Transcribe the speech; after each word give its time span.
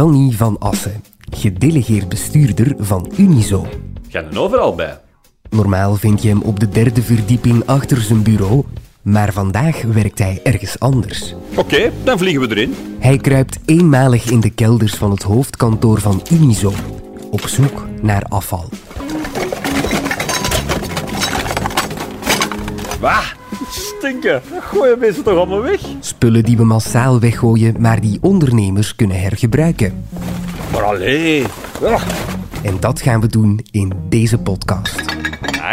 Danny 0.00 0.32
van 0.32 0.58
Assen, 0.58 1.04
gedelegeerd 1.30 2.08
bestuurder 2.08 2.74
van 2.78 3.12
Unizo. 3.16 3.66
Ga 4.08 4.24
er 4.30 4.38
overal 4.38 4.74
bij. 4.74 5.00
Normaal 5.50 5.94
vind 5.94 6.22
je 6.22 6.28
hem 6.28 6.42
op 6.42 6.60
de 6.60 6.68
derde 6.68 7.02
verdieping 7.02 7.66
achter 7.66 8.00
zijn 8.00 8.22
bureau, 8.22 8.64
maar 9.02 9.32
vandaag 9.32 9.82
werkt 9.82 10.18
hij 10.18 10.40
ergens 10.42 10.78
anders. 10.78 11.34
Oké, 11.56 11.90
dan 12.04 12.18
vliegen 12.18 12.48
we 12.48 12.56
erin. 12.56 12.74
Hij 12.98 13.16
kruipt 13.16 13.58
eenmalig 13.64 14.30
in 14.30 14.40
de 14.40 14.50
kelders 14.50 14.94
van 14.94 15.10
het 15.10 15.22
hoofdkantoor 15.22 16.00
van 16.00 16.22
Unizo, 16.32 16.72
op 17.30 17.40
zoek 17.40 17.86
naar 18.02 18.22
afval. 18.22 18.68
Wah, 23.00 23.24
stinken. 24.00 24.42
Gooien 24.60 24.98
mensen 24.98 25.22
toch 25.22 25.36
allemaal 25.36 25.62
weg? 25.62 25.80
Spullen 26.00 26.42
die 26.42 26.56
we 26.56 26.64
massaal 26.64 27.20
weggooien, 27.20 27.80
maar 27.80 28.00
die 28.00 28.18
ondernemers 28.20 28.96
kunnen 28.96 29.20
hergebruiken. 29.20 30.04
Maar 30.72 30.82
allee. 30.82 31.44
En 32.62 32.76
dat 32.80 33.00
gaan 33.00 33.20
we 33.20 33.26
doen 33.26 33.60
in 33.70 33.92
deze 34.08 34.38
podcast. 34.38 35.04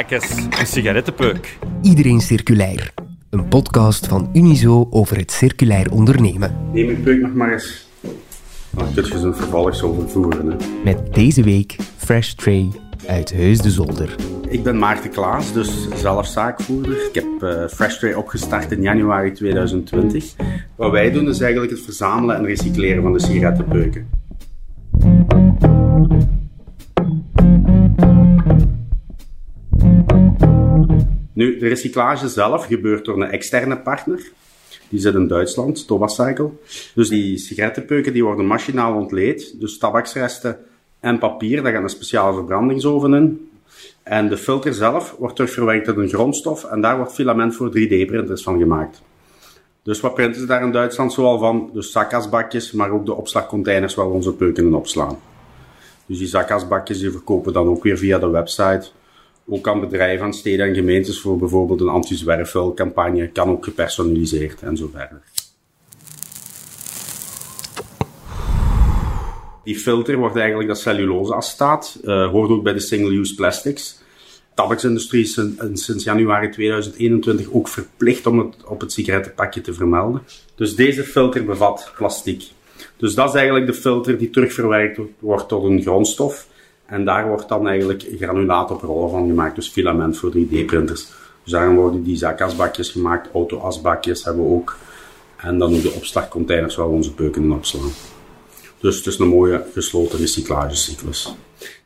Eens, 0.10 0.30
een 0.60 0.68
sigarettenpeuk. 0.68 1.58
Iedereen 1.82 2.22
Circulair. 2.22 2.94
Een 3.30 3.48
podcast 3.48 4.08
van 4.08 4.30
Unizo 4.34 4.88
over 4.90 5.18
het 5.18 5.32
circulair 5.32 5.92
ondernemen. 5.92 6.56
Neem 6.74 6.90
je 6.90 6.96
peuk 6.96 7.22
nog 7.22 7.34
maar 7.34 7.52
eens. 7.52 7.88
Dan 8.70 8.94
kun 8.94 9.06
je 9.06 9.20
zo'n 9.20 9.36
vervolg 9.36 9.76
zo 9.76 9.94
vervoeren. 9.94 10.52
Hè. 10.52 10.56
Met 10.84 11.14
deze 11.14 11.44
week 11.44 11.76
Fresh 11.98 12.32
Tray 12.32 12.70
uit 13.08 13.32
Heus 13.32 13.62
de 13.62 13.72
Zolder. 13.72 14.16
Ik 14.50 14.64
ben 14.64 14.78
Maarten 14.78 15.10
Klaas, 15.10 15.54
dus 15.54 15.88
zelf 15.96 16.28
zaakvoerder. 16.28 17.06
Ik 17.06 17.16
heb 17.16 17.26
uh, 18.04 18.18
opgestart 18.18 18.72
in 18.72 18.82
januari 18.82 19.32
2020. 19.32 20.34
Wat 20.76 20.92
wij 20.92 21.12
doen 21.12 21.30
is 21.30 21.40
eigenlijk 21.40 21.72
het 21.72 21.82
verzamelen 21.82 22.36
en 22.36 22.46
recycleren 22.46 23.04
van 23.04 23.14
de 23.14 23.20
sigarettenpeuken. 23.20 24.10
Nu, 31.34 31.58
de 31.58 31.68
recyclage 31.68 32.28
zelf 32.28 32.66
gebeurt 32.66 33.06
door 33.06 33.22
een 33.22 33.32
externe 33.32 33.80
partner. 33.80 34.32
Die 34.90 35.00
zit 35.00 35.14
in 35.14 35.28
Duitsland, 35.28 35.88
Tobacycle. 35.88 36.50
Dus 36.96 37.10
die 37.10 37.38
sigarettenpeuken 37.38 38.14
die 38.14 38.24
worden 38.24 38.46
machinaal 38.46 38.96
ontleed. 38.96 39.60
Dus 39.60 39.78
tabaksresten 39.78 40.58
en 41.08 41.18
papier, 41.18 41.64
daar 41.64 41.72
gaat 41.72 41.84
een 41.84 41.90
speciale 41.90 42.34
verbrandingsoven 42.34 43.14
in. 43.14 43.50
En 44.04 44.30
de 44.30 44.38
filter 44.38 44.74
zelf 44.74 45.16
wordt 45.20 45.36
terugverwerkt 45.36 45.86
tot 45.86 45.98
een 45.98 46.10
grondstof 46.10 46.64
en 46.64 46.82
daar 46.82 46.98
wordt 46.98 47.14
filament 47.14 47.56
voor 47.56 47.70
3D-printers 47.70 48.44
van 48.44 48.60
gemaakt. 48.60 49.02
Dus 49.84 50.00
wat 50.00 50.14
printen 50.14 50.42
ze 50.42 50.48
daar 50.48 50.64
in 50.64 50.72
Duitsland 50.72 51.14
zoal 51.14 51.40
van? 51.40 51.70
Dus 51.74 51.92
zakasbakjes, 51.92 52.72
maar 52.72 52.92
ook 52.92 53.06
de 53.06 53.14
opslagcontainers 53.14 53.96
waar 53.96 54.08
we 54.08 54.14
onze 54.14 54.34
peuken 54.34 54.66
in 54.66 54.74
opslaan. 54.74 55.18
Dus 56.06 56.18
die 56.18 56.28
zakasbakjes 56.28 57.00
die 57.00 57.12
verkopen 57.12 57.54
dan 57.54 57.68
ook 57.68 57.84
weer 57.84 57.98
via 57.98 58.20
de 58.20 58.30
website. 58.30 58.88
Ook 59.50 59.68
aan 59.68 59.80
bedrijven, 59.80 60.34
steden 60.34 60.68
en 60.68 60.76
gemeentes 60.76 61.22
voor 61.22 61.38
bijvoorbeeld 61.38 61.82
een 61.82 61.88
anti-zwerfvuilcampagne. 61.88 63.28
Kan 63.28 63.50
ook 63.50 63.64
gepersonaliseerd 63.64 64.62
en 64.62 64.78
zo 64.78 64.90
verder. 64.94 65.22
Die 69.68 69.78
filter 69.78 70.18
wordt 70.18 70.36
eigenlijk 70.36 70.68
dat 70.68 70.80
celluloseacetaat. 70.80 72.00
Uh, 72.04 72.30
hoort 72.30 72.50
ook 72.50 72.64
bij 72.64 72.74
de 72.74 72.80
single-use 72.80 73.36
plastics. 73.36 73.98
De 73.98 74.54
tabaksindustrie 74.54 75.24
is 75.24 75.34
sinds 75.74 76.04
januari 76.04 76.50
2021 76.50 77.52
ook 77.52 77.68
verplicht 77.68 78.26
om 78.26 78.40
het 78.40 78.56
op 78.66 78.82
het 78.82 78.92
sigarettenpakje 78.92 79.62
te 79.62 79.74
vermelden. 79.74 80.22
Dus 80.56 80.76
deze 80.76 81.04
filter 81.04 81.46
bevat 81.46 81.92
plastic. 81.98 82.44
Dus 82.98 83.16
dat 83.16 83.30
is 83.30 83.36
eigenlijk 83.36 83.66
de 83.66 83.74
filter 83.74 84.18
die 84.18 84.30
terugverwerkt 84.30 85.00
wordt 85.20 85.48
tot 85.48 85.64
een 85.64 85.82
grondstof. 85.82 86.48
En 86.86 87.06
daar 87.06 87.28
wordt 87.28 87.50
dan 87.50 87.68
eigenlijk 87.68 88.06
granulaat 88.18 88.72
op 88.72 88.82
rollen 88.82 89.10
van 89.10 89.28
gemaakt, 89.28 89.56
dus 89.56 89.70
filament 89.70 90.18
voor 90.18 90.32
3D-printers. 90.32 91.08
Dus 91.44 91.52
daarom 91.52 91.76
worden 91.76 92.04
die 92.04 92.16
zakasbakjes 92.16 92.90
gemaakt, 92.90 93.30
auto-asbakjes 93.34 94.24
hebben 94.24 94.44
we 94.44 94.50
ook. 94.50 94.78
En 95.38 95.58
dan 95.58 95.76
ook 95.76 95.82
de 95.82 95.92
opslagcontainers 95.92 96.76
waar 96.76 96.90
we 96.90 96.96
onze 96.96 97.14
peuken 97.14 97.44
in 97.44 97.52
opslaan. 97.52 97.92
Dus 98.80 98.96
het 98.96 99.06
is 99.06 99.20
een 99.20 99.28
mooie 99.28 99.66
gesloten 99.74 100.20
recyclagecyclus. 100.20 101.36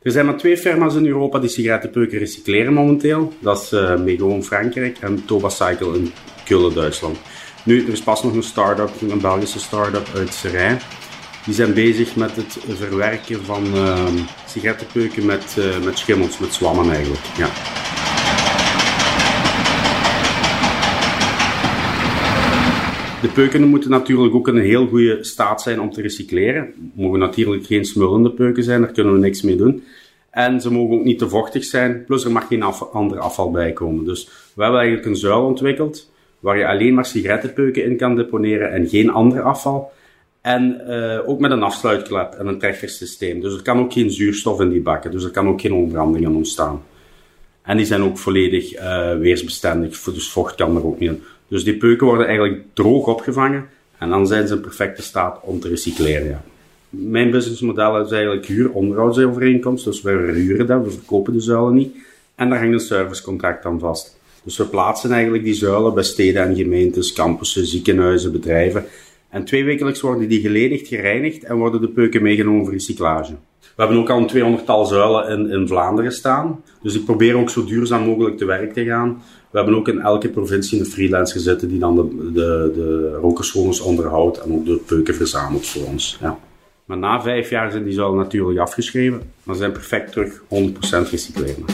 Er 0.02 0.12
zijn 0.12 0.26
maar 0.26 0.38
twee 0.38 0.58
firma's 0.58 0.96
in 0.96 1.06
Europa 1.06 1.40
die 1.40 1.50
sigarettenpeuken 1.50 2.20
recycleren 2.20 2.74
momenteel. 2.74 3.34
Dat 3.40 3.62
is 3.62 3.72
uh, 3.72 4.00
Mego 4.00 4.30
in 4.30 4.44
Frankrijk 4.44 4.98
en 5.00 5.26
Tobacycle 5.26 5.98
in 5.98 6.12
Keulen, 6.46 6.74
Duitsland. 6.74 7.18
Nu, 7.64 7.84
er 7.86 7.92
is 7.92 8.02
pas 8.02 8.24
nog 8.24 8.34
een 8.34 8.44
start-up, 8.44 8.90
een 9.10 9.22
Belgische 9.22 9.60
start-up 9.60 10.08
uit 10.16 10.34
Serijn. 10.34 10.80
Die 11.46 11.54
zijn 11.54 11.74
bezig 11.74 12.16
met 12.16 12.36
het 12.36 12.58
verwerken 12.68 13.46
van 13.46 13.66
uh, 13.76 14.08
sigarettenpeuken 14.48 15.26
met, 15.26 15.56
uh, 15.58 15.80
met 15.84 15.98
schimmels, 15.98 16.38
met 16.38 16.54
zwammen 16.54 16.90
eigenlijk. 16.92 17.22
Ja. 17.38 17.50
De 23.22 23.28
peuken 23.28 23.68
moeten 23.68 23.90
natuurlijk 23.90 24.36
ook 24.36 24.48
in 24.48 24.56
een 24.56 24.64
heel 24.64 24.88
goede 24.88 25.18
staat 25.24 25.62
zijn 25.62 25.82
om 25.82 25.92
te 25.92 26.02
recycleren. 26.02 26.92
Mogen 26.94 27.20
natuurlijk 27.20 27.66
geen 27.66 27.86
smullende 27.86 28.32
peuken 28.32 28.64
zijn, 28.64 28.82
daar 28.82 28.92
kunnen 28.92 29.14
we 29.14 29.20
niks 29.20 29.42
mee 29.42 29.56
doen. 29.56 29.84
En 30.30 30.62
ze 30.62 30.72
mogen 30.72 30.98
ook 30.98 31.04
niet 31.04 31.20
te 31.20 31.30
vochtig 31.30 31.64
zijn, 31.64 32.04
plus 32.06 32.26
er 32.26 32.32
mag 32.32 32.48
geen 32.48 32.64
ander 32.92 33.20
afval 33.20 33.52
bij 33.52 33.74
komen. 33.74 34.06
Dus 34.06 34.30
we 34.54 34.62
hebben 34.62 34.80
eigenlijk 34.80 35.10
een 35.10 35.16
zuil 35.16 35.46
ontwikkeld 35.46 36.12
waar 36.40 36.58
je 36.58 36.68
alleen 36.68 36.94
maar 36.94 37.06
sigarettenpeuken 37.06 37.84
in 37.84 37.98
kan 37.98 38.16
deponeren 38.16 38.72
en 38.72 38.88
geen 38.88 39.10
ander 39.10 39.42
afval. 39.42 39.92
En 40.42 40.82
uh, 40.88 41.30
ook 41.30 41.40
met 41.40 41.52
een 41.52 41.64
afsluitklep 41.64 42.34
en 42.34 42.48
een 42.48 42.60
trechtersysteem. 42.60 43.42
Dus 43.42 43.54
er 43.54 43.62
kan 43.62 43.80
ook 43.80 43.94
geen 43.94 44.12
zuurstof 44.12 44.60
in 44.62 44.70
die 44.70 44.82
bakken, 44.82 45.12
dus 45.12 45.24
er 45.24 45.32
kan 45.32 45.48
ook 45.48 45.62
geen 45.62 45.74
ontbrandingen 45.74 46.36
ontstaan. 46.36 46.84
En 47.62 47.78
die 47.78 47.86
zijn 47.86 48.02
ook 48.02 48.18
volledig 48.18 48.76
uh, 48.76 49.18
weersbestendig, 49.18 50.00
dus 50.04 50.32
vocht 50.32 50.56
kan 50.56 50.76
er 50.76 50.86
ook 50.86 51.00
niet 51.00 51.10
in. 51.10 51.24
Dus 51.52 51.64
die 51.64 51.78
peuken 51.78 52.08
worden 52.08 52.28
eigenlijk 52.28 52.64
droog 52.74 53.08
opgevangen 53.08 53.66
en 53.98 54.10
dan 54.10 54.28
zijn 54.28 54.48
ze 54.48 54.54
in 54.54 54.62
perfecte 54.62 55.02
staat 55.02 55.40
om 55.42 55.60
te 55.60 55.68
recycleren. 55.68 56.28
Ja. 56.28 56.44
Mijn 56.90 57.32
businessmodel 57.32 58.02
is 58.02 58.12
eigenlijk 58.12 58.46
huur-onderhoudsovereenkomst, 58.46 59.86
dus 59.86 60.02
wij 60.02 60.14
huren 60.34 60.68
dat, 60.68 60.84
we 60.84 60.92
verkopen 60.92 61.34
de 61.34 61.40
zuilen 61.40 61.74
niet. 61.74 61.96
En 62.36 62.50
daar 62.50 62.60
hangt 62.60 62.74
een 62.74 62.80
servicecontract 62.80 63.66
aan 63.66 63.80
vast. 63.80 64.20
Dus 64.44 64.58
we 64.58 64.66
plaatsen 64.66 65.12
eigenlijk 65.12 65.44
die 65.44 65.54
zuilen 65.54 65.94
bij 65.94 66.04
steden 66.04 66.44
en 66.44 66.56
gemeentes, 66.56 67.14
campussen, 67.14 67.66
ziekenhuizen, 67.66 68.32
bedrijven. 68.32 68.86
En 69.30 69.46
twee 69.46 69.64
wekelijks 69.64 70.02
worden 70.02 70.28
die 70.28 70.42
geledigd, 70.42 70.88
gereinigd 70.88 71.44
en 71.44 71.58
worden 71.58 71.82
de 71.82 71.90
peuken 71.90 72.22
meegenomen 72.22 72.64
voor 72.64 72.74
recyclage. 72.74 73.34
We 73.76 73.84
hebben 73.84 73.98
ook 73.98 74.10
al 74.10 74.18
een 74.18 74.60
200-tal 74.60 74.86
zuilen 74.86 75.30
in, 75.30 75.50
in 75.50 75.68
Vlaanderen 75.68 76.12
staan. 76.12 76.64
Dus 76.82 76.96
ik 76.96 77.06
probeer 77.06 77.36
ook 77.36 77.50
zo 77.50 77.66
duurzaam 77.66 78.04
mogelijk 78.04 78.38
te 78.38 78.46
werk 78.46 78.74
te 78.74 78.86
gaan. 78.86 79.22
We 79.50 79.58
hebben 79.58 79.76
ook 79.76 79.88
in 79.88 80.00
elke 80.00 80.30
provincie 80.30 80.80
een 80.80 80.86
freelancer 80.86 81.40
zitten 81.40 81.68
die 81.68 81.80
dan 81.80 81.96
de, 81.96 82.32
de, 82.34 82.72
de 82.74 83.84
onderhoudt 83.84 84.38
en 84.38 84.54
ook 84.54 84.66
de 84.66 84.82
peuken 84.86 85.16
verzamelt 85.16 85.68
voor 85.68 85.86
ons. 85.86 86.18
Ja. 86.22 86.40
Maar 86.86 86.98
na 86.98 87.22
vijf 87.22 87.50
jaar 87.50 87.72
zijn 87.72 87.84
die 87.84 87.94
zuilen 87.94 88.18
natuurlijk 88.18 88.60
afgeschreven. 88.60 89.22
Dan 89.44 89.56
zijn 89.56 89.72
perfect 89.72 90.12
terug 90.12 90.42
100% 90.42 90.44
recycleren. 91.10 91.66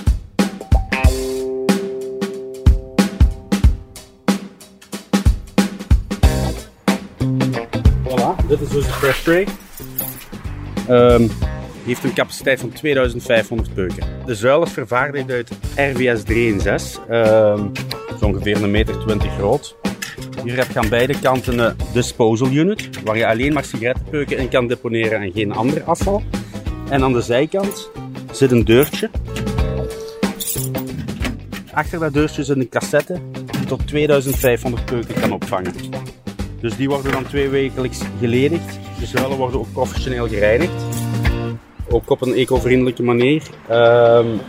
Voilà, 8.04 8.48
dit 8.48 8.62
is 8.62 8.70
dus 8.70 8.86
de 8.86 8.92
Fresh 8.92 9.24
Tray. 9.24 9.48
Um, 10.90 11.30
heeft 11.88 12.04
een 12.04 12.14
capaciteit 12.14 12.60
van 12.60 12.70
2500 12.70 13.74
peuken. 13.74 14.04
De 14.26 14.36
zuil 14.36 14.64
is 14.64 14.72
vervaardigd 14.72 15.32
uit 15.32 15.50
RVS 15.76 16.24
3 16.24 16.54
en 16.54 16.62
6. 16.62 17.00
Um, 17.10 17.72
is 18.16 18.22
ongeveer 18.22 18.64
een 18.64 18.72
meter 18.72 19.00
20 19.00 19.34
groot. 19.34 19.76
Hier 20.44 20.58
heb 20.58 20.72
je 20.72 20.80
aan 20.80 20.90
beide 20.90 21.20
kanten 21.20 21.60
een 21.60 21.76
disposal 21.94 22.48
unit, 22.48 23.04
waar 23.04 23.18
je 23.18 23.28
alleen 23.28 23.54
maar 23.54 23.66
sigarettenpeuken 23.66 24.38
in 24.38 24.50
kan 24.50 24.68
deponeren 24.68 25.22
en 25.22 25.32
geen 25.32 25.52
ander 25.52 25.84
afval. 25.84 26.24
En 26.90 27.04
aan 27.04 27.14
de 27.14 27.22
zijkant 27.22 27.90
zit 28.32 28.52
een 28.52 28.66
deurtje. 28.66 29.10
Achter 31.72 32.00
dat 32.00 32.14
deurtje 32.14 32.44
zit 32.44 32.58
een 32.58 32.70
cassette 32.70 33.20
die 33.52 33.66
tot 33.66 33.88
2500 33.88 34.86
peuken 34.86 35.22
kan 35.22 35.32
opvangen. 35.32 35.74
Dus 36.60 36.76
die 36.76 36.90
worden 36.90 37.12
dan 37.12 37.26
twee 37.26 37.50
wekelijks 37.50 38.00
geledigd. 38.20 38.80
De 39.00 39.06
zuilen 39.06 39.38
worden 39.38 39.60
ook 39.60 39.72
professioneel 39.72 40.28
gereinigd. 40.28 40.87
Ook 41.90 42.10
op 42.10 42.22
een 42.22 42.34
eco-vriendelijke 42.34 43.04
manier. 43.04 43.44
Um, 43.72 44.40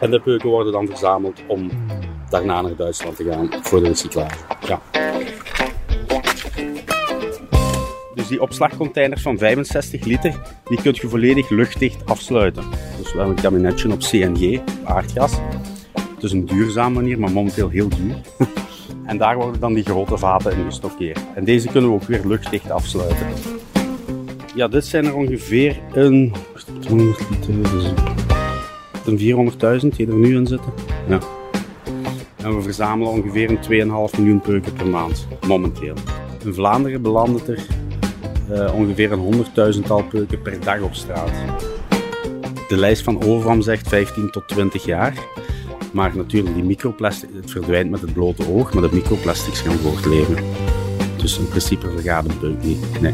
en 0.00 0.10
de 0.10 0.20
peuken 0.20 0.48
worden 0.48 0.72
dan 0.72 0.86
verzameld 0.86 1.40
om 1.46 1.70
daarna 2.30 2.60
naar 2.60 2.76
Duitsland 2.76 3.16
te 3.16 3.24
gaan 3.24 3.48
voor 3.62 3.82
de 3.82 3.88
recyclage. 3.88 4.36
Ja. 4.66 4.80
Dus 8.14 8.28
die 8.28 8.42
opslagcontainers 8.42 9.22
van 9.22 9.38
65 9.38 10.04
liter, 10.04 10.34
die 10.64 10.82
kun 10.82 10.96
je 11.00 11.08
volledig 11.08 11.50
luchtdicht 11.50 12.06
afsluiten. 12.06 12.64
Dus 12.98 13.12
we 13.12 13.18
hebben 13.18 13.36
een 13.36 13.42
kabinetje 13.42 13.92
op 13.92 13.98
CNG, 13.98 14.60
aardgas. 14.84 15.32
Het 15.92 16.22
is 16.22 16.32
een 16.32 16.46
duurzame 16.46 16.94
manier, 16.94 17.18
maar 17.18 17.30
momenteel 17.30 17.68
heel 17.68 17.88
duur. 17.88 18.16
en 19.06 19.18
daar 19.18 19.36
worden 19.36 19.60
dan 19.60 19.74
die 19.74 19.84
grote 19.84 20.18
vaten 20.18 20.52
in 20.52 20.64
gestockeerd. 20.64 21.20
En 21.34 21.44
deze 21.44 21.68
kunnen 21.68 21.90
we 21.90 21.96
ook 21.96 22.02
weer 22.02 22.20
luchtdicht 22.24 22.70
afsluiten. 22.70 23.26
Ja, 24.54 24.68
dit 24.68 24.86
zijn 24.86 25.04
er 25.04 25.14
ongeveer 25.14 25.80
een... 25.92 26.32
100 26.88 27.30
liter, 27.30 27.70
dus 27.70 27.92
een 29.04 29.50
400.000 29.82 29.96
die 29.96 30.06
er 30.06 30.14
nu 30.14 30.36
in 30.36 30.46
zitten. 30.46 30.72
Ja. 31.08 31.18
En 32.36 32.56
we 32.56 32.62
verzamelen 32.62 33.12
ongeveer 33.12 33.50
een 33.50 34.10
2,5 34.10 34.18
miljoen 34.18 34.40
peuken 34.40 34.72
per 34.72 34.86
maand, 34.86 35.28
momenteel. 35.46 35.94
In 36.44 36.54
Vlaanderen 36.54 37.02
belandt 37.02 37.48
er 37.48 37.66
uh, 38.50 38.74
ongeveer 38.74 39.12
een 39.12 39.18
honderdduizendtal 39.18 40.02
peuken 40.02 40.42
per 40.42 40.60
dag 40.60 40.80
op 40.80 40.94
straat. 40.94 41.32
De 42.68 42.76
lijst 42.76 43.02
van 43.02 43.22
Overam 43.22 43.62
zegt 43.62 43.88
15 43.88 44.30
tot 44.30 44.48
20 44.48 44.84
jaar. 44.84 45.14
Maar 45.92 46.16
natuurlijk, 46.16 46.54
die 46.54 46.64
microplastic, 46.64 47.28
het 47.34 47.50
verdwijnt 47.50 47.90
met 47.90 48.00
het 48.00 48.12
blote 48.12 48.48
oog, 48.48 48.72
maar 48.72 48.82
de 48.82 48.94
microplastics 48.94 49.60
gaan 49.60 49.76
voortleven. 49.76 50.36
Dus 51.16 51.38
in 51.38 51.48
principe 51.48 51.90
vergaat 51.90 52.24
een 52.24 52.38
peuk 52.38 52.62
niet. 52.62 53.00
Nee. 53.00 53.12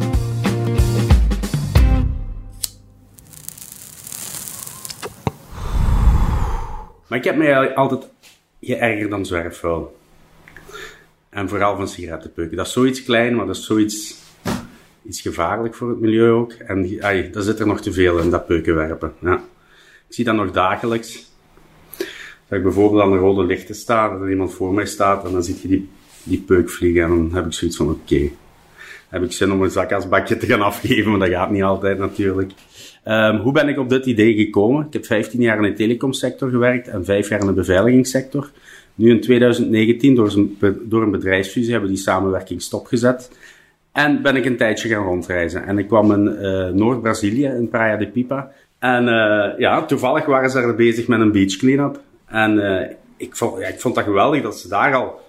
Maar 7.14 7.22
ik 7.22 7.28
heb 7.28 7.38
mij 7.38 7.75
altijd 7.75 8.11
geërgerd 8.61 9.11
dan 9.11 9.26
zwerfvuil. 9.26 9.96
En 11.28 11.49
vooral 11.49 11.76
van 11.76 11.88
sigarettenpeuken. 11.88 12.56
Dat 12.56 12.66
is 12.66 12.72
zoiets 12.72 13.02
klein, 13.02 13.34
maar 13.34 13.46
dat 13.46 13.56
is 13.56 13.64
zoiets 13.64 14.16
iets 15.06 15.20
gevaarlijk 15.20 15.75
voor 15.75 15.88
het 15.88 16.00
milieu 16.00 16.31
ook. 16.31 16.52
En 16.52 17.00
ay, 17.00 17.31
daar 17.31 17.43
zit 17.43 17.61
er 17.61 17.66
nog 17.66 17.81
te 17.81 17.93
veel 17.93 18.19
in, 18.19 18.31
dat 18.31 18.46
peukenwerpen. 18.46 19.12
Ja. 19.20 19.34
Ik 20.08 20.14
zie 20.14 20.25
dat 20.25 20.34
nog 20.34 20.50
dagelijks. 20.50 21.32
Dat 22.49 22.58
ik 22.58 22.62
bijvoorbeeld 22.62 23.02
aan 23.02 23.12
de 23.12 23.19
rode 23.19 23.44
lichten 23.44 23.75
sta, 23.75 24.08
dat 24.08 24.20
er 24.20 24.31
iemand 24.31 24.55
voor 24.55 24.75
mij 24.75 24.87
staat 24.87 25.25
en 25.25 25.32
dan 25.32 25.43
zie 25.43 25.58
je 25.62 25.69
die, 25.69 25.88
die 26.22 26.40
peuk 26.40 26.70
vliegen 26.70 27.02
en 27.02 27.08
dan 27.08 27.31
heb 27.34 27.46
ik 27.46 27.52
zoiets 27.52 27.76
van 27.76 27.90
oké. 27.90 28.31
Heb 29.14 29.22
ik 29.22 29.32
zin 29.32 29.52
om 29.52 29.62
een 29.62 29.70
zakasbakje 29.70 30.37
te 30.37 30.46
gaan 30.46 30.62
afgeven, 30.62 31.11
maar 31.11 31.20
dat 31.20 31.28
gaat 31.28 31.50
niet 31.50 31.62
altijd 31.62 31.99
natuurlijk. 31.99 32.52
Um, 33.05 33.37
hoe 33.37 33.52
ben 33.52 33.69
ik 33.69 33.78
op 33.78 33.88
dit 33.88 34.06
idee 34.06 34.34
gekomen? 34.34 34.87
Ik 34.87 34.93
heb 34.93 35.06
15 35.06 35.40
jaar 35.40 35.56
in 35.56 35.62
de 35.62 35.72
telecomsector 35.72 36.50
gewerkt 36.50 36.88
en 36.88 37.05
5 37.05 37.28
jaar 37.28 37.40
in 37.40 37.46
de 37.46 37.52
beveiligingssector. 37.52 38.50
Nu 38.94 39.11
in 39.11 39.20
2019, 39.20 40.14
door 40.14 40.32
een, 40.37 40.58
door 40.82 41.02
een 41.02 41.11
bedrijfsfusie, 41.11 41.70
hebben 41.70 41.90
we 41.90 41.94
die 41.94 42.05
samenwerking 42.05 42.62
stopgezet. 42.62 43.31
En 43.93 44.22
ben 44.22 44.37
ik 44.37 44.44
een 44.44 44.56
tijdje 44.56 44.88
gaan 44.88 45.05
rondreizen. 45.05 45.64
En 45.64 45.78
ik 45.78 45.87
kwam 45.87 46.12
in 46.12 46.37
uh, 46.40 46.69
Noord-Brazilië, 46.69 47.46
in 47.46 47.69
Praia 47.69 47.96
de 47.96 48.08
Pipa. 48.08 48.50
En 48.78 49.05
uh, 49.05 49.58
ja, 49.58 49.84
toevallig 49.84 50.26
waren 50.26 50.50
ze 50.50 50.60
er 50.60 50.75
bezig 50.75 51.08
met 51.08 51.20
een 51.20 51.32
beach 51.32 51.56
clean-up. 51.56 52.00
En 52.26 52.55
uh, 52.55 52.81
ik, 53.17 53.37
vond, 53.37 53.60
ja, 53.60 53.67
ik 53.67 53.81
vond 53.81 53.94
dat 53.94 54.05
geweldig 54.05 54.43
dat 54.43 54.58
ze 54.58 54.69
daar 54.69 54.94
al, 54.94 55.20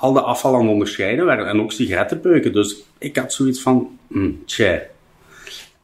al 0.00 0.12
de 0.12 0.20
afval 0.20 0.54
aan 0.54 0.68
onderscheiden 0.68 1.24
werden. 1.24 1.46
En 1.46 1.60
ook 1.60 1.72
sigarettenpeuken. 1.72 2.52
Dus 2.52 2.82
ik 2.98 3.16
had 3.16 3.32
zoiets 3.32 3.62
van, 3.62 3.98
mm. 4.06 4.42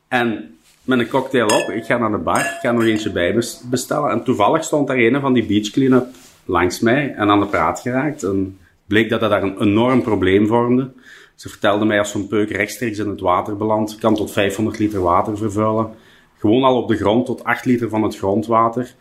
En 0.08 0.56
met 0.82 0.98
een 0.98 1.08
cocktail 1.08 1.46
op, 1.46 1.70
ik 1.70 1.84
ga 1.84 1.98
naar 1.98 2.10
de 2.10 2.16
bar, 2.16 2.40
ik 2.40 2.58
ga 2.60 2.72
nog 2.72 2.84
eentje 2.84 3.10
bij 3.10 3.42
bestellen. 3.70 4.10
En 4.10 4.24
toevallig 4.24 4.64
stond 4.64 4.86
daar 4.86 4.96
een 4.96 5.20
van 5.20 5.32
die 5.32 5.46
beach 5.46 5.70
clean-up 5.70 6.06
langs 6.44 6.80
mij 6.80 7.14
en 7.14 7.30
aan 7.30 7.40
de 7.40 7.46
praat 7.46 7.80
geraakt. 7.80 8.22
En 8.22 8.58
bleek 8.86 9.10
dat 9.10 9.20
dat 9.20 9.30
daar 9.30 9.42
een 9.42 9.60
enorm 9.60 10.02
probleem 10.02 10.46
vormde. 10.46 10.90
Ze 11.34 11.48
vertelde 11.48 11.84
mij 11.84 11.98
als 11.98 12.10
zo'n 12.10 12.28
peuk 12.28 12.50
rechtstreeks 12.50 12.98
in 12.98 13.08
het 13.08 13.20
water 13.20 13.56
belandt, 13.56 13.98
kan 13.98 14.14
tot 14.14 14.32
500 14.32 14.78
liter 14.78 15.00
water 15.00 15.36
vervuilen. 15.36 15.90
Gewoon 16.38 16.62
al 16.62 16.82
op 16.82 16.88
de 16.88 16.96
grond 16.96 17.26
tot 17.26 17.44
8 17.44 17.64
liter 17.64 17.88
van 17.88 18.02
het 18.02 18.16
grondwater. 18.16 18.94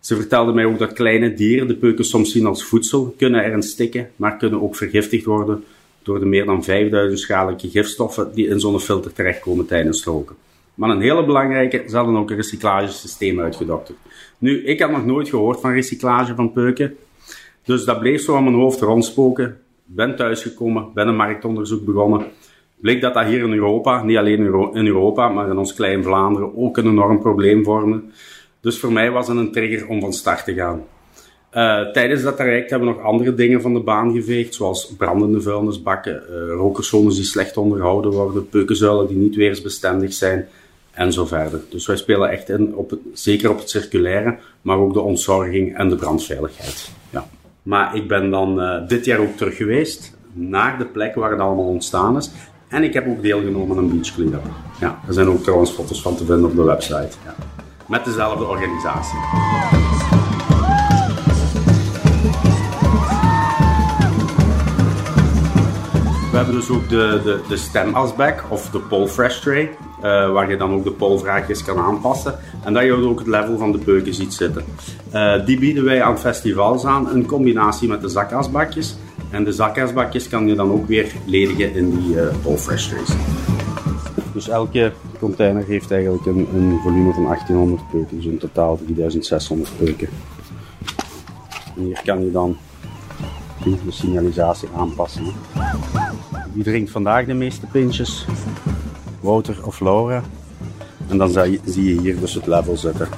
Ze 0.00 0.16
vertelde 0.16 0.52
mij 0.52 0.64
ook 0.64 0.78
dat 0.78 0.92
kleine 0.92 1.34
dieren 1.34 1.68
de 1.68 1.76
peuken 1.76 2.04
soms 2.04 2.32
zien 2.32 2.46
als 2.46 2.64
voedsel, 2.64 3.14
kunnen 3.18 3.44
erin 3.44 3.62
stikken, 3.62 4.10
maar 4.16 4.36
kunnen 4.36 4.62
ook 4.62 4.76
vergiftigd 4.76 5.24
worden 5.24 5.64
door 6.02 6.20
de 6.20 6.26
meer 6.26 6.44
dan 6.44 6.64
5000 6.64 7.20
schadelijke 7.20 7.68
gifstoffen 7.68 8.34
die 8.34 8.48
in 8.48 8.60
zo'n 8.60 8.80
filter 8.80 9.12
terechtkomen 9.12 9.66
tijdens 9.66 10.04
roken. 10.04 10.36
Maar 10.74 10.90
een 10.90 11.00
hele 11.00 11.24
belangrijke, 11.24 11.84
ze 11.88 11.96
hadden 11.96 12.16
ook 12.16 12.30
een 12.30 12.36
recyclagesysteem 12.36 13.40
uitgedokterd. 13.40 13.98
Nu, 14.38 14.64
ik 14.64 14.80
had 14.80 14.90
nog 14.90 15.04
nooit 15.04 15.28
gehoord 15.28 15.60
van 15.60 15.72
recyclage 15.72 16.34
van 16.34 16.52
peuken, 16.52 16.96
dus 17.64 17.84
dat 17.84 17.98
bleef 17.98 18.22
zo 18.22 18.36
aan 18.36 18.44
mijn 18.44 18.56
hoofd 18.56 18.80
rondspoken 18.80 19.58
ben 19.94 20.16
thuisgekomen, 20.16 20.86
ben 20.94 21.08
een 21.08 21.16
marktonderzoek 21.16 21.84
begonnen. 21.84 22.26
Bleek 22.80 23.00
dat 23.00 23.14
dat 23.14 23.26
hier 23.26 23.44
in 23.44 23.52
Europa, 23.52 24.02
niet 24.02 24.16
alleen 24.16 24.38
in 24.74 24.86
Europa, 24.86 25.28
maar 25.28 25.50
in 25.50 25.58
ons 25.58 25.74
klein 25.74 26.02
Vlaanderen 26.02 26.56
ook 26.56 26.76
een 26.76 26.86
enorm 26.86 27.20
probleem 27.20 27.64
vormde. 27.64 28.02
Dus 28.60 28.78
voor 28.78 28.92
mij 28.92 29.10
was 29.10 29.28
het 29.28 29.36
een 29.36 29.52
trigger 29.52 29.88
om 29.88 30.00
van 30.00 30.12
start 30.12 30.44
te 30.44 30.54
gaan. 30.54 30.82
Uh, 31.54 31.90
tijdens 31.92 32.22
dat 32.22 32.36
traject 32.36 32.70
hebben 32.70 32.88
we 32.88 32.94
nog 32.94 33.04
andere 33.04 33.34
dingen 33.34 33.60
van 33.60 33.74
de 33.74 33.80
baan 33.80 34.12
geveegd, 34.12 34.54
zoals 34.54 34.94
brandende 34.96 35.40
vuilnisbakken, 35.40 36.22
uh, 36.30 36.52
rokerzones 36.52 37.14
die 37.14 37.24
slecht 37.24 37.56
onderhouden 37.56 38.10
worden, 38.10 38.48
peukenzuilen 38.48 39.06
die 39.06 39.16
niet 39.16 39.34
weersbestendig 39.34 40.12
zijn 40.12 40.48
en 40.90 41.12
zo 41.12 41.26
verder. 41.26 41.60
Dus 41.68 41.86
wij 41.86 41.96
spelen 41.96 42.30
echt 42.30 42.48
in, 42.48 42.74
op 42.74 42.90
het, 42.90 42.98
zeker 43.12 43.50
op 43.50 43.58
het 43.58 43.70
circulaire, 43.70 44.38
maar 44.62 44.78
ook 44.78 44.92
de 44.92 45.00
ontzorging 45.00 45.76
en 45.76 45.88
de 45.88 45.96
brandveiligheid. 45.96 46.90
Ja. 47.10 47.28
Maar 47.62 47.96
ik 47.96 48.08
ben 48.08 48.30
dan 48.30 48.60
uh, 48.60 48.88
dit 48.88 49.04
jaar 49.04 49.18
ook 49.18 49.36
terug 49.36 49.56
geweest 49.56 50.16
naar 50.32 50.78
de 50.78 50.86
plek 50.86 51.14
waar 51.14 51.30
het 51.30 51.40
allemaal 51.40 51.68
ontstaan 51.68 52.16
is. 52.16 52.30
En 52.68 52.82
ik 52.82 52.94
heb 52.94 53.08
ook 53.08 53.22
deelgenomen 53.22 53.76
aan 53.76 53.84
een 53.84 53.90
beach 53.90 54.14
cleanup. 54.14 54.42
Ja, 54.80 55.00
er 55.06 55.12
zijn 55.12 55.28
ook 55.28 55.42
trouwens 55.42 55.70
foto's 55.70 56.02
van 56.02 56.16
te 56.16 56.24
vinden 56.24 56.44
op 56.44 56.56
de 56.56 56.62
website. 56.62 57.16
Ja. 57.24 57.34
Met 57.90 58.04
dezelfde 58.04 58.44
organisatie. 58.44 59.18
We 66.30 66.36
hebben 66.36 66.54
dus 66.54 66.70
ook 66.70 66.88
de, 66.88 67.20
de, 67.24 67.40
de 67.48 68.38
of 68.48 68.70
de 68.70 68.78
pole 68.78 69.08
fresh 69.08 69.40
tray. 69.40 69.76
Uh, 69.98 70.32
waar 70.32 70.50
je 70.50 70.56
dan 70.56 70.72
ook 70.72 70.84
de 70.84 70.90
polvraagjes 70.90 71.64
kan 71.64 71.78
aanpassen. 71.78 72.38
En 72.64 72.72
dat 72.72 72.84
je 72.84 72.92
ook 72.92 73.18
het 73.18 73.28
level 73.28 73.58
van 73.58 73.72
de 73.72 73.78
peuken 73.78 74.14
ziet 74.14 74.34
zitten. 74.34 74.64
Uh, 75.14 75.46
die 75.46 75.58
bieden 75.58 75.84
wij 75.84 76.02
aan 76.02 76.18
festivals 76.18 76.84
aan 76.84 77.12
in 77.12 77.26
combinatie 77.26 77.88
met 77.88 78.00
de 78.00 78.08
zakasbakjes. 78.08 78.96
En 79.30 79.44
de 79.44 79.52
zakasbakjes 79.52 80.28
kan 80.28 80.46
je 80.46 80.54
dan 80.54 80.72
ook 80.72 80.86
weer 80.86 81.12
ledigen 81.24 81.74
in 81.74 81.90
die 81.90 82.14
uh, 82.14 82.22
polfresh 82.42 82.88
trays. 82.88 83.10
Dus 84.32 84.48
elke 84.48 84.92
container 85.20 85.64
heeft 85.64 85.90
eigenlijk 85.90 86.26
een, 86.26 86.48
een, 86.54 86.78
volume 86.82 87.12
van 87.12 87.24
1800 87.24 87.90
peuken, 87.90 88.16
dus 88.16 88.26
in 88.26 88.38
totaal 88.38 88.78
3600 88.86 89.70
peuken. 89.78 90.08
En 91.76 91.82
hier 91.82 92.00
kan 92.04 92.24
je 92.24 92.30
dan 92.30 92.56
de 93.62 93.90
signalisatie 93.90 94.68
aanpassen. 94.76 95.24
Wie 96.52 96.64
drinkt 96.64 96.90
vandaag 96.90 97.26
de 97.26 97.34
meeste 97.34 97.66
pintjes? 97.66 98.26
Wouter 99.20 99.66
of 99.66 99.80
Laura. 99.80 100.22
En 101.08 101.18
dan 101.18 101.30
zie 101.64 101.94
je 101.94 102.00
hier 102.00 102.20
dus 102.20 102.34
het 102.34 102.46
level 102.46 102.76
zitten. 102.76 103.08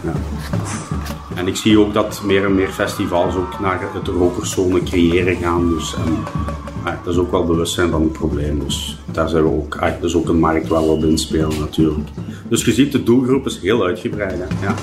En 1.34 1.46
ik 1.46 1.56
zie 1.56 1.78
ook 1.78 1.94
dat 1.94 2.22
meer 2.24 2.44
en 2.44 2.54
meer 2.54 2.68
festivals 2.68 3.34
ook 3.34 3.60
naar 3.60 3.80
het 3.92 4.06
rokerszone 4.06 4.82
creëren 4.82 5.36
gaan. 5.36 5.68
Dus, 5.68 5.96
ja, 5.96 6.61
dat 6.84 7.14
is 7.14 7.16
ook 7.16 7.30
wel 7.30 7.46
bewustzijn 7.46 7.90
van 7.90 8.02
het 8.02 8.12
probleem. 8.12 8.58
Dus 8.58 8.98
daar 9.12 9.28
zijn 9.28 9.42
we 9.42 9.50
ook, 9.50 9.76
ja, 9.80 9.90
dat 9.90 10.10
is 10.10 10.14
ook 10.14 10.28
een 10.28 10.38
markt 10.38 10.68
waar 10.68 10.82
we 10.82 10.88
op 10.88 11.04
inspelen 11.04 11.58
natuurlijk. 11.58 12.08
Dus 12.48 12.64
je 12.64 12.72
ziet, 12.72 12.92
de 12.92 13.02
doelgroep 13.02 13.46
is 13.46 13.58
heel 13.58 13.84
uitgebreid. 13.84 14.38
Ja. 14.60 14.74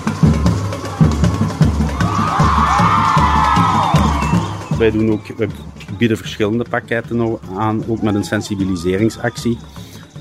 Wij 4.78 4.92
doen 4.92 5.12
ook, 5.12 5.28
we 5.38 5.48
bieden 5.98 6.18
verschillende 6.18 6.66
pakketten 6.70 7.40
aan, 7.58 7.84
ook 7.88 8.02
met 8.02 8.16
een 8.16 8.24
sensibiliseringsactie. 8.24 9.58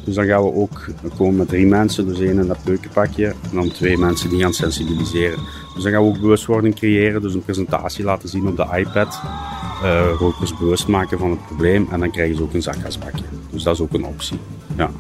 Dus 0.09 0.17
dan 0.17 0.27
gaan 0.27 0.43
we 0.43 0.53
ook 0.53 0.87
komen 1.17 1.37
met 1.37 1.49
drie 1.49 1.67
mensen, 1.67 2.07
dus 2.07 2.21
één 2.21 2.39
in 2.39 2.47
dat 2.47 2.63
peukenpakje 2.65 3.27
en 3.27 3.51
dan 3.53 3.71
twee 3.71 3.99
mensen 3.99 4.31
die 4.31 4.41
gaan 4.41 4.53
sensibiliseren. 4.53 5.39
Dus 5.75 5.83
dan 5.83 5.93
gaan 5.93 6.03
we 6.03 6.09
ook 6.09 6.21
bewustwording 6.21 6.75
creëren, 6.75 7.23
dus 7.23 7.35
een 7.35 7.43
presentatie 7.43 8.05
laten 8.05 8.29
zien 8.29 8.47
op 8.47 8.57
de 8.57 8.67
iPad. 8.77 9.21
Uh, 9.83 10.11
rokers 10.19 10.59
bewust 10.59 10.87
maken 10.87 11.19
van 11.19 11.31
het 11.31 11.47
probleem 11.47 11.89
en 11.91 12.01
dan 12.01 12.11
krijgen 12.11 12.37
ze 12.37 12.43
ook 12.43 12.55
een 12.55 12.63
zakgasbakje. 12.63 13.25
Dus 13.51 13.63
dat 13.63 13.75
is 13.75 13.81
ook 13.81 13.93
een 13.93 14.05
optie. 14.05 14.39
Ja. 14.77 14.91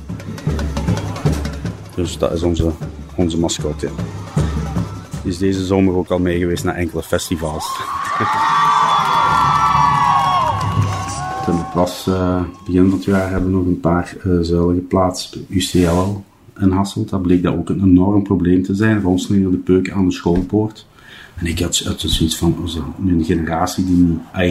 Dus 1.94 2.18
dat 2.18 2.32
is 2.32 2.42
onze, 2.42 2.70
onze 3.14 3.38
mascotte. 3.38 3.88
Die 5.22 5.32
is 5.32 5.38
deze 5.38 5.64
zomer 5.64 5.96
ook 5.96 6.10
al 6.10 6.18
mee 6.18 6.38
geweest 6.38 6.64
naar 6.64 6.74
enkele 6.74 7.02
festivals. 7.02 7.80
was 11.78 12.06
uh, 12.08 12.44
begin 12.66 12.88
van 12.88 12.98
het 12.98 13.04
jaar 13.04 13.30
hebben 13.30 13.50
we 13.50 13.56
nog 13.56 13.66
een 13.66 13.80
paar 13.80 14.16
uh, 14.26 14.38
zuilen 14.40 14.74
geplaatst 14.74 15.38
UCL 15.48 16.22
in 16.60 16.70
Hasselt. 16.70 17.08
Dat 17.08 17.22
bleek 17.22 17.42
dat 17.42 17.54
ook 17.54 17.68
een 17.68 17.82
enorm 17.82 18.22
probleem 18.22 18.62
te 18.62 18.74
zijn. 18.74 19.00
Rondslingerde 19.00 19.56
de 19.56 19.62
peuken 19.62 19.94
aan 19.94 20.04
de 20.04 20.12
schoolpoort. 20.12 20.86
En 21.36 21.46
ik 21.46 21.58
had, 21.58 21.78
had 21.78 22.00
zoiets 22.00 22.38
van, 22.38 22.68
nu 22.96 23.12
een 23.12 23.24
generatie 23.24 23.84
die 23.84 23.96
niet... 23.96 24.18
Ay, 24.32 24.50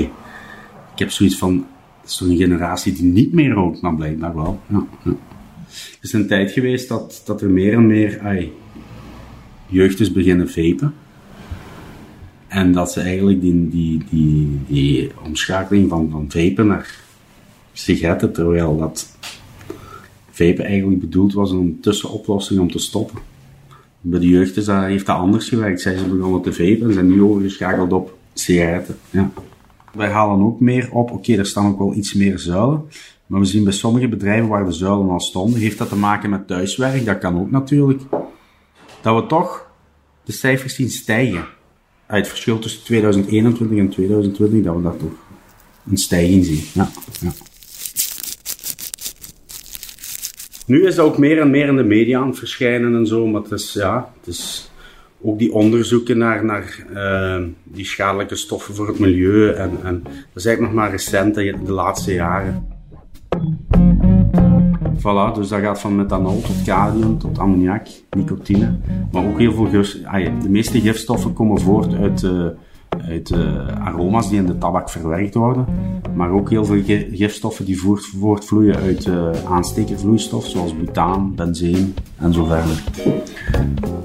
ik 0.94 1.00
heb 1.00 1.12
zoiets 1.12 1.38
van, 1.38 1.66
toch 2.04 2.28
een 2.28 2.38
generatie 2.38 2.94
die 2.94 3.04
niet 3.04 3.34
meer 3.34 3.52
rookt, 3.52 3.82
maar 3.82 3.96
blijkbaar 3.96 4.36
wel. 4.36 4.60
Ja, 4.68 4.86
ja. 5.04 5.16
Het 5.70 5.98
is 6.02 6.14
een 6.14 6.28
tijd 6.28 6.52
geweest 6.52 6.90
dat, 6.90 7.22
dat 7.26 7.42
er 7.42 7.50
meer 7.50 7.74
en 7.74 7.88
meer 7.88 8.20
ay, 8.24 8.52
jeugd 9.66 10.00
is 10.00 10.12
beginnen 10.12 10.50
vapen. 10.50 10.94
En 12.48 12.72
dat 12.72 12.92
ze 12.92 13.02
eigenlijk 13.02 13.42
die, 13.42 13.70
die, 13.70 14.04
die, 14.10 14.60
die 14.68 15.12
omschakeling 15.24 15.90
van, 15.90 16.10
van 16.12 16.26
vapen 16.30 16.68
naar 16.68 17.06
sigaretten, 17.78 18.34
terwijl 18.34 18.78
dat 18.78 19.18
vape 20.32 20.64
eigenlijk 20.64 21.00
bedoeld 21.00 21.34
was 21.34 21.52
een 21.52 21.78
tussenoplossing 21.82 22.60
om 22.60 22.72
te 22.72 22.80
stoppen. 22.80 23.20
Bij 24.02 24.20
de 24.20 24.28
jeugd 24.28 24.58
is 24.58 24.66
dat, 24.66 24.84
heeft 24.84 25.06
dat 25.06 25.18
anders 25.18 25.50
gewerkt. 25.50 25.82
Zij 25.82 25.98
zijn 25.98 26.18
begonnen 26.18 26.42
te 26.42 26.54
vapen 26.54 26.88
en 26.88 26.94
zijn 26.94 27.08
nu 27.08 27.22
overgeschakeld 27.22 27.94
op 27.94 28.18
sigaretten. 28.34 28.98
Ja. 29.10 29.32
Wij 29.94 30.10
halen 30.10 30.46
ook 30.46 30.60
meer 30.60 30.92
op, 30.92 31.12
oké, 31.12 31.34
er 31.34 31.46
staan 31.46 31.68
ook 31.68 31.78
wel 31.78 31.94
iets 31.94 32.14
meer 32.14 32.40
zuilen. 32.40 32.82
Maar 33.26 33.40
we 33.40 33.46
zien 33.46 33.64
bij 33.64 33.74
sommige 33.74 34.08
bedrijven 34.08 34.48
waar 34.48 34.66
de 34.66 34.72
zuilen 34.72 35.10
al 35.10 35.20
stonden, 35.20 35.60
heeft 35.60 35.78
dat 35.78 35.90
te 35.90 35.96
maken 35.96 36.30
met 36.30 36.48
thuiswerk, 36.48 37.06
dat 37.06 37.18
kan 37.18 37.40
ook 37.40 37.52
natuurlijk. 37.52 38.02
Dat 39.02 39.22
we 39.22 39.28
toch 39.28 39.70
de 40.24 40.32
cijfers 40.32 40.76
zien 40.76 40.90
stijgen. 40.90 41.46
Het 42.06 42.28
verschil 42.28 42.60
tussen 42.60 42.84
2021 42.84 43.78
en 43.78 43.90
2020, 43.90 44.64
dat 44.64 44.76
we 44.76 44.82
dat 44.82 45.00
toch 45.00 45.26
een 45.90 45.98
stijging 45.98 46.46
zien. 46.46 46.64
Ja, 46.74 46.90
ja. 47.22 47.32
Nu 50.68 50.86
is 50.86 50.96
dat 50.96 51.06
ook 51.06 51.18
meer 51.18 51.40
en 51.40 51.50
meer 51.50 51.68
in 51.68 51.76
de 51.76 51.84
media 51.84 52.20
aan 52.20 52.28
het 52.28 52.38
verschijnen 52.38 52.96
en 52.96 53.06
zo, 53.06 53.28
maar 53.28 53.42
het 53.42 53.52
is, 53.52 53.74
ja, 53.74 54.12
het 54.20 54.28
is 54.28 54.72
ook 55.22 55.40
die 55.40 55.54
onderzoeken 55.54 56.18
naar, 56.18 56.46
naar 56.46 56.86
uh, 56.94 57.44
die 57.64 57.86
schadelijke 57.86 58.36
stoffen 58.36 58.76
voor 58.76 58.88
het 58.88 59.00
milieu. 59.00 59.50
En, 59.50 59.72
en 59.84 60.02
dat 60.04 60.14
is 60.34 60.46
eigenlijk 60.46 60.60
nog 60.60 60.84
maar 60.84 60.92
recent, 60.92 61.36
de 61.36 61.72
laatste 61.72 62.14
jaren. 62.14 62.68
Voilà, 64.98 65.36
dus 65.36 65.48
dat 65.48 65.60
gaat 65.60 65.80
van 65.80 65.96
methanol 65.96 66.42
tot 66.42 66.64
kalium, 66.66 67.18
tot 67.18 67.40
ammoniak, 67.40 67.88
nicotine. 68.10 68.78
Maar 69.12 69.26
ook 69.26 69.40
heel 69.40 69.54
veel 69.54 69.66
gif, 69.66 70.02
de 70.42 70.50
meeste 70.50 70.82
gifstoffen 70.82 71.34
komen 71.34 71.62
voort 71.62 71.94
uit, 71.94 72.22
uh, 72.22 72.46
uit 72.90 73.30
uh, 73.30 73.68
aroma's 73.86 74.30
die 74.30 74.38
in 74.38 74.46
de 74.46 74.58
tabak 74.58 74.90
verwerkt 74.90 75.34
worden. 75.34 75.66
Maar 76.16 76.32
ook 76.32 76.50
heel 76.50 76.66
veel 76.66 76.82
gifstoffen 77.12 77.66
die 77.66 77.80
voort, 77.80 78.06
voortvloeien 78.06 78.76
uit 78.76 79.06
uh, 79.06 79.30
aanstekervloeistof, 79.46 80.46
zoals 80.46 80.78
butaan, 80.78 81.36
benzeen 81.36 81.96
en 82.16 82.34
zo 82.34 82.46
verder. 82.46 82.84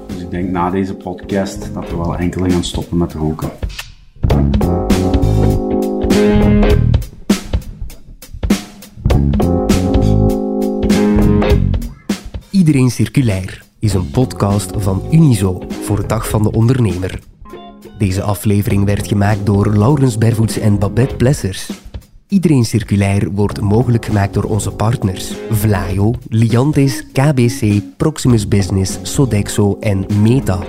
Dus 0.07 0.21
ik 0.21 0.31
denk 0.31 0.49
na 0.49 0.69
deze 0.69 0.95
podcast 0.95 1.73
dat 1.73 1.89
we 1.89 1.97
wel 1.97 2.17
enkele 2.17 2.49
gaan 2.49 2.63
stoppen 2.63 2.97
met 2.97 3.13
roken. 3.13 3.49
Iedereen 12.51 12.91
Circulair 12.91 13.63
is 13.79 13.93
een 13.93 14.09
podcast 14.11 14.71
van 14.77 15.03
Unizo 15.11 15.61
voor 15.69 15.95
de 15.95 16.05
Dag 16.05 16.29
van 16.29 16.43
de 16.43 16.51
Ondernemer. 16.51 17.19
Deze 18.03 18.21
aflevering 18.21 18.85
werd 18.85 19.07
gemaakt 19.07 19.45
door 19.45 19.77
Laurens 19.77 20.17
Bervoets 20.17 20.57
en 20.57 20.79
Babette 20.79 21.15
Plessers. 21.15 21.69
Iedereen 22.27 22.65
Circulair 22.65 23.31
wordt 23.31 23.61
mogelijk 23.61 24.05
gemaakt 24.05 24.33
door 24.33 24.43
onze 24.43 24.71
partners 24.71 25.33
Vlaio, 25.49 26.13
Liantis, 26.27 27.05
KBC, 27.11 27.81
Proximus 27.97 28.47
Business, 28.47 28.97
Sodexo 29.01 29.77
en 29.79 30.05
Meta. 30.21 30.59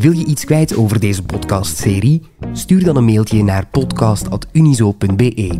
Wil 0.00 0.12
je 0.12 0.26
iets 0.26 0.44
kwijt 0.44 0.76
over 0.76 1.00
deze 1.00 1.22
podcastserie? 1.22 2.22
Stuur 2.52 2.84
dan 2.84 2.96
een 2.96 3.04
mailtje 3.04 3.42
naar 3.42 3.66
podcast.unizo.be. 3.66 5.58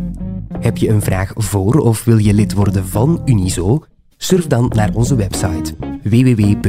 Heb 0.59 0.77
je 0.77 0.89
een 0.89 1.03
vraag 1.03 1.33
voor 1.37 1.79
of 1.79 2.05
wil 2.05 2.19
je 2.19 2.35
lid 2.35 2.53
worden 2.53 2.87
van 2.87 3.23
Unizo? 3.25 3.85
Surf 4.17 4.47
dan 4.47 4.73
naar 4.75 4.91
onze 4.95 5.15
website 5.15 5.75
www.unizo.be. 6.03 6.63